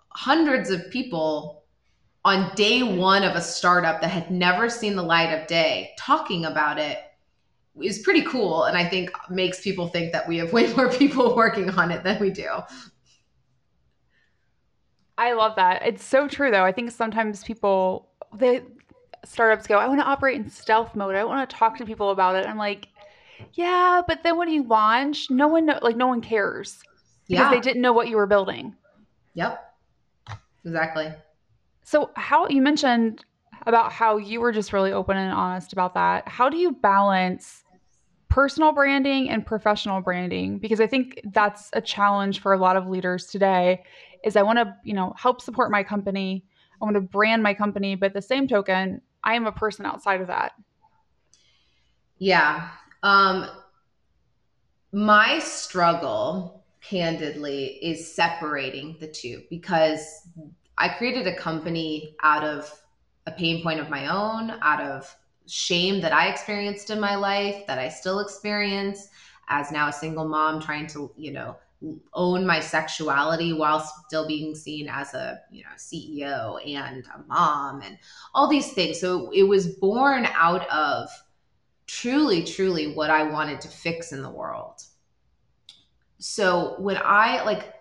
[0.09, 1.65] hundreds of people
[2.25, 6.45] on day one of a startup that had never seen the light of day talking
[6.45, 6.99] about it
[7.81, 8.65] is pretty cool.
[8.65, 12.05] And I think makes people think that we have way more people working on it
[12.05, 12.49] than we do.
[15.19, 15.83] I love that.
[15.87, 16.65] It's so true though.
[16.65, 18.63] I think sometimes people the
[19.25, 21.15] startups go, I want to operate in stealth mode.
[21.15, 22.47] I don't want to talk to people about it.
[22.47, 22.89] I'm like,
[23.55, 26.79] yeah, but then when you launch, no one know, like no one cares
[27.29, 27.51] because yeah.
[27.51, 28.75] they didn't know what you were building.
[29.35, 29.75] Yep.
[30.65, 31.13] Exactly.
[31.85, 33.25] So how you mentioned
[33.67, 36.29] about how you were just really open and honest about that.
[36.29, 37.65] How do you balance
[38.29, 40.59] personal branding and professional branding?
[40.59, 43.83] Because I think that's a challenge for a lot of leaders today
[44.25, 46.45] is I want to, you know, help support my company.
[46.81, 50.21] I want to brand my company, but the same token, I am a person outside
[50.21, 50.53] of that.
[52.19, 52.69] Yeah.
[53.03, 53.49] Um
[54.93, 60.29] my struggle candidly is separating the two because
[60.77, 62.82] I created a company out of
[63.27, 65.15] a pain point of my own, out of
[65.47, 69.09] shame that I experienced in my life that I still experience
[69.49, 71.57] as now a single mom trying to, you know,
[72.15, 77.83] own my sexuality while still being seen as a you know CEO and a mom
[77.83, 77.99] and
[78.35, 79.01] all these things.
[79.01, 81.11] So it was born out of
[81.87, 84.83] truly, truly what I wanted to fix in the world.
[86.19, 87.75] So when I like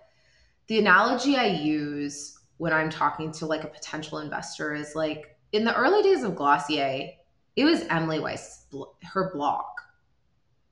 [0.67, 5.65] the analogy I use when I'm talking to like a potential investor is like in
[5.65, 7.09] the early days of Glossier,
[7.55, 8.65] it was Emily Weiss,
[9.03, 9.65] her blog.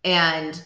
[0.04, 0.64] And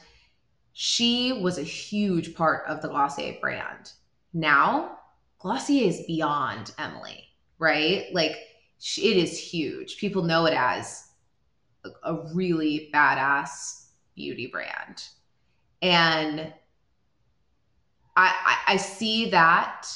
[0.73, 3.91] she was a huge part of the Glossier brand.
[4.33, 4.99] Now,
[5.39, 7.23] Glossier is beyond Emily,
[7.57, 8.05] right?
[8.13, 8.35] Like
[8.97, 9.97] it is huge.
[9.97, 11.09] People know it as
[12.03, 15.03] a, really badass beauty brand.
[15.81, 16.53] And
[18.15, 19.87] I, I, I see that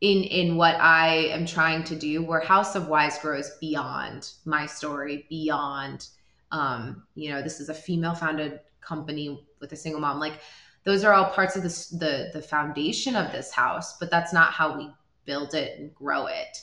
[0.00, 4.66] in in what I am trying to do, where House of Wise grows beyond my
[4.66, 6.08] story, beyond
[6.52, 10.20] um, you know, this is a female founded company with a single mom.
[10.20, 10.40] Like
[10.84, 14.52] those are all parts of this the the foundation of this house but that's not
[14.52, 14.88] how we
[15.24, 16.58] build it and grow it.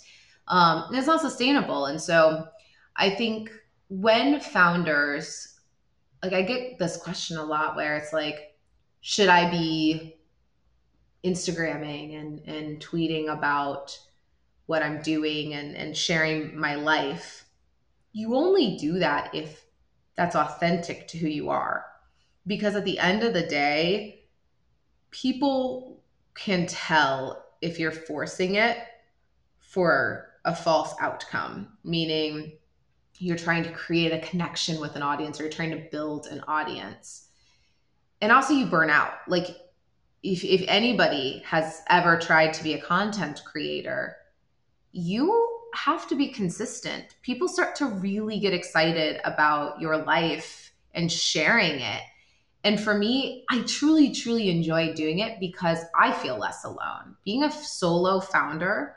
[0.47, 1.85] Um, and it's not sustainable.
[1.85, 2.47] And so
[2.95, 3.49] i think
[3.89, 5.59] when founders
[6.23, 8.55] like i get this question a lot where it's like
[9.01, 10.15] should i be
[11.23, 13.97] instagramming and and tweeting about
[14.65, 17.45] what i'm doing and and sharing my life
[18.11, 19.65] you only do that if
[20.15, 21.85] that's authentic to who you are
[22.45, 24.25] because at the end of the day,
[25.11, 28.77] people can tell if you're forcing it
[29.59, 32.57] for a false outcome, meaning
[33.19, 36.43] you're trying to create a connection with an audience or you're trying to build an
[36.47, 37.29] audience.
[38.21, 39.13] And also, you burn out.
[39.27, 39.47] Like,
[40.23, 44.15] if, if anybody has ever tried to be a content creator,
[44.91, 47.15] you have to be consistent.
[47.21, 52.01] People start to really get excited about your life and sharing it
[52.63, 57.15] and for me, I truly, truly enjoy doing it because I feel less alone.
[57.25, 58.95] Being a solo founder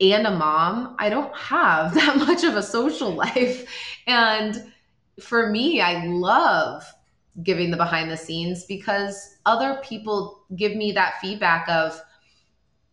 [0.00, 3.66] and a mom, I don't have that much of a social life.
[4.06, 4.72] And
[5.20, 6.84] for me, I love
[7.42, 12.00] giving the behind the scenes because other people give me that feedback of,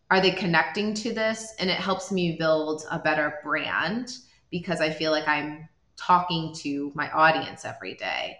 [0.09, 1.53] are they connecting to this?
[1.59, 4.17] And it helps me build a better brand
[4.49, 8.37] because I feel like I'm talking to my audience every day.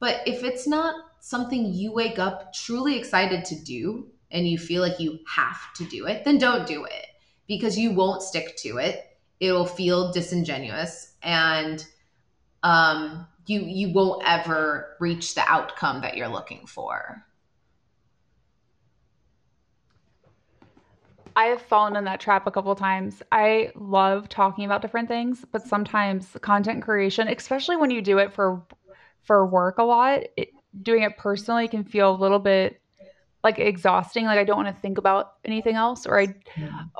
[0.00, 4.82] But if it's not something you wake up truly excited to do and you feel
[4.82, 7.06] like you have to do it, then don't do it
[7.46, 9.18] because you won't stick to it.
[9.40, 11.86] It'll feel disingenuous and
[12.62, 17.24] um, you you won't ever reach the outcome that you're looking for.
[21.36, 23.22] I have fallen in that trap a couple times.
[23.32, 28.32] I love talking about different things, but sometimes content creation, especially when you do it
[28.32, 28.62] for
[29.22, 30.50] for work a lot, it,
[30.82, 32.80] doing it personally can feel a little bit
[33.42, 34.26] like exhausting.
[34.26, 36.34] Like I don't want to think about anything else, or I,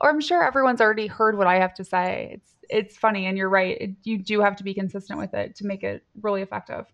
[0.00, 2.32] or I'm sure everyone's already heard what I have to say.
[2.34, 3.76] It's it's funny, and you're right.
[3.80, 6.86] It, you do have to be consistent with it to make it really effective.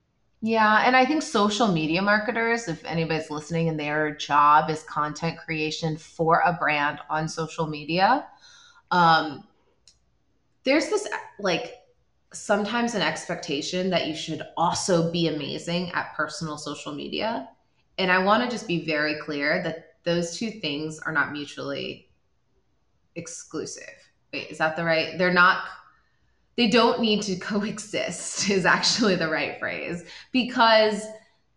[0.42, 5.38] Yeah, and I think social media marketers, if anybody's listening and their job is content
[5.38, 8.26] creation for a brand on social media,
[8.90, 9.44] um,
[10.64, 11.06] there's this
[11.38, 11.74] like
[12.32, 17.48] sometimes an expectation that you should also be amazing at personal social media.
[17.98, 22.08] And I want to just be very clear that those two things are not mutually
[23.14, 24.09] exclusive.
[24.32, 25.18] Wait, is that the right?
[25.18, 25.64] They're not
[26.56, 31.06] they don't need to coexist is actually the right phrase because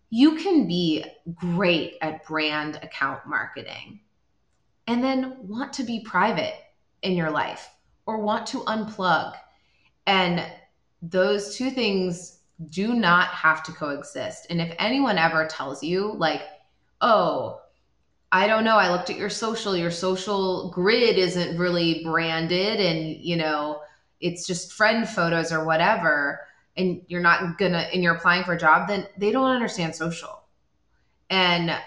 [0.09, 1.03] you can be
[1.33, 3.99] great at brand account marketing
[4.87, 6.53] and then want to be private
[7.01, 7.69] in your life
[8.05, 9.33] or want to unplug
[10.07, 10.45] and
[11.01, 16.43] those two things do not have to coexist and if anyone ever tells you like
[17.01, 17.59] oh
[18.33, 18.77] I don't know.
[18.77, 19.77] I looked at your social.
[19.77, 23.81] Your social grid isn't really branded, and you know,
[24.19, 26.39] it's just friend photos or whatever,
[26.75, 30.45] and you're not gonna, and you're applying for a job, then they don't understand social.
[31.29, 31.79] And I,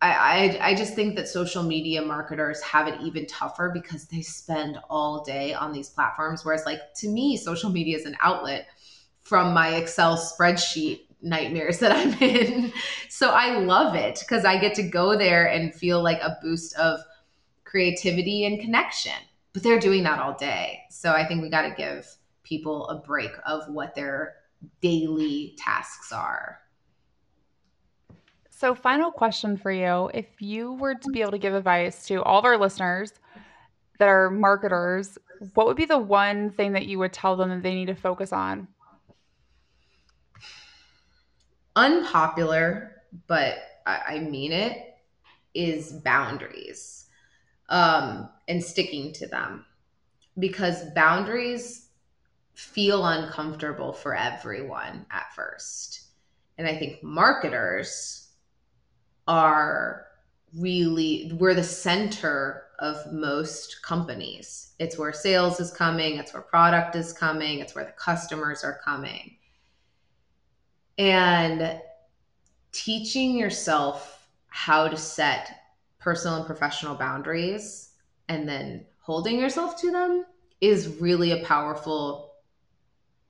[0.00, 4.80] I, I just think that social media marketers have it even tougher because they spend
[4.90, 6.44] all day on these platforms.
[6.44, 8.66] Whereas, like to me, social media is an outlet
[9.22, 12.72] from my Excel spreadsheet nightmares that I'm in.
[13.08, 16.76] so I love it because I get to go there and feel like a boost
[16.76, 17.00] of
[17.64, 19.12] creativity and connection.
[19.52, 20.80] But they're doing that all day.
[20.90, 22.06] So I think we got to give
[22.42, 24.34] people a break of what their
[24.80, 26.58] daily tasks are.
[28.50, 30.08] So, final question for you.
[30.14, 33.12] If you were to be able to give advice to all of our listeners
[33.98, 35.18] that are marketers,
[35.54, 37.96] what would be the one thing that you would tell them that they need to
[37.96, 38.68] focus on?
[41.76, 43.56] Unpopular, but
[43.86, 44.94] I, I mean it,
[45.54, 47.06] is boundaries
[47.68, 49.64] um, and sticking to them
[50.38, 51.88] because boundaries
[52.54, 56.02] feel uncomfortable for everyone at first.
[56.58, 58.28] And I think marketers
[59.26, 60.06] are
[60.54, 64.72] really, we're the center of most companies.
[64.78, 68.80] It's where sales is coming, it's where product is coming, it's where the customers are
[68.84, 69.36] coming
[70.98, 71.80] and
[72.72, 75.50] teaching yourself how to set
[75.98, 77.90] personal and professional boundaries
[78.28, 80.24] and then holding yourself to them
[80.60, 82.34] is really a powerful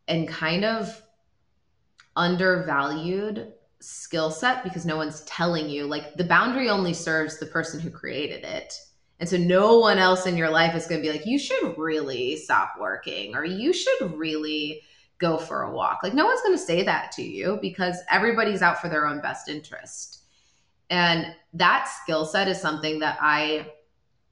[0.08, 1.02] and kind of
[2.16, 7.80] undervalued skill set because no one's telling you like the boundary only serves the person
[7.80, 8.74] who created it.
[9.18, 11.74] And so no one else in your life is going to be like you should
[11.76, 14.82] really stop working or you should really
[15.22, 16.00] go for a walk.
[16.02, 19.22] Like no one's going to say that to you because everybody's out for their own
[19.22, 20.24] best interest.
[20.90, 23.72] And that skill set is something that I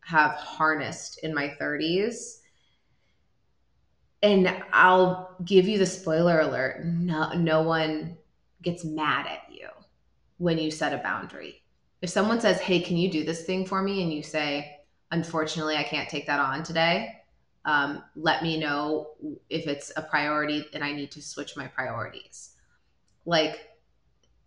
[0.01, 2.41] have harnessed in my 30s.
[4.23, 6.85] And I'll give you the spoiler alert.
[6.85, 8.19] No no one
[8.61, 9.69] gets mad at you
[10.37, 11.63] when you set a boundary.
[12.03, 14.81] If someone says, "Hey, can you do this thing for me?" and you say,
[15.11, 17.20] "Unfortunately, I can't take that on today."
[17.65, 19.11] Um, let me know
[19.49, 22.51] if it's a priority and I need to switch my priorities.
[23.27, 23.69] Like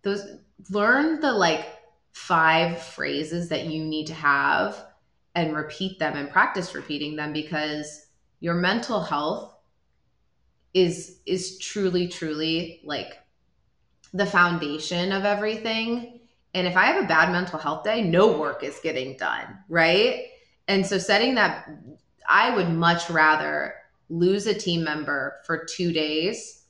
[0.02, 0.24] those,
[0.70, 1.66] learn the like
[2.12, 4.84] five phrases that you need to have
[5.34, 8.06] and repeat them and practice repeating them because
[8.40, 9.54] your mental health
[10.74, 13.18] is is truly truly like
[14.12, 16.20] the foundation of everything
[16.52, 20.26] and if i have a bad mental health day no work is getting done right
[20.68, 21.68] and so setting that
[22.28, 23.74] I would much rather
[24.08, 26.64] lose a team member for two days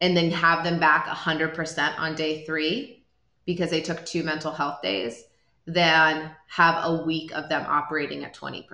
[0.00, 3.04] and then have them back 100% on day three
[3.46, 5.24] because they took two mental health days
[5.66, 8.66] than have a week of them operating at 20%.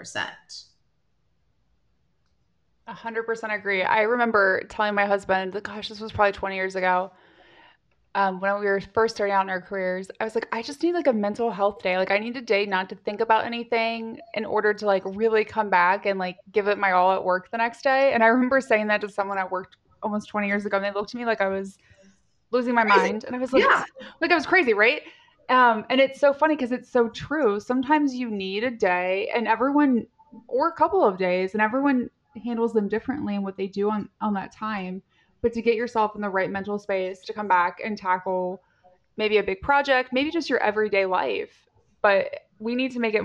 [2.88, 3.82] 100% agree.
[3.82, 7.12] I remember telling my husband, gosh, this was probably 20 years ago
[8.14, 10.82] um, when we were first starting out in our careers, I was like, I just
[10.82, 11.96] need like a mental health day.
[11.96, 15.44] Like, I need a day not to think about anything in order to like really
[15.44, 18.12] come back and like give it my all at work the next day.
[18.12, 20.90] And I remember saying that to someone I worked almost 20 years ago, and they
[20.90, 21.78] looked at me like I was
[22.50, 22.98] losing my crazy.
[22.98, 23.24] mind.
[23.24, 23.84] And I was like, yeah.
[24.20, 25.02] like I was crazy, right?
[25.48, 27.60] Um, and it's so funny because it's so true.
[27.60, 30.06] Sometimes you need a day, and everyone,
[30.48, 32.10] or a couple of days, and everyone
[32.44, 35.02] handles them differently and what they do on on that time
[35.42, 38.62] but to get yourself in the right mental space to come back and tackle
[39.16, 41.68] maybe a big project, maybe just your everyday life.
[42.02, 42.26] But
[42.58, 43.22] we need to make it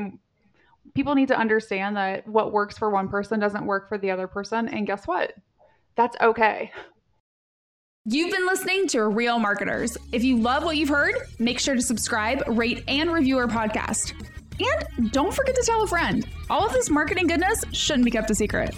[0.93, 4.27] people need to understand that what works for one person doesn't work for the other
[4.27, 4.67] person.
[4.69, 5.33] And guess what?
[5.95, 6.71] That's okay.
[8.05, 9.97] You've been listening to Real Marketers.
[10.11, 14.13] If you love what you've heard, make sure to subscribe, rate, and review our podcast.
[14.59, 16.27] And don't forget to tell a friend.
[16.49, 18.75] All of this marketing goodness shouldn't be kept a secret.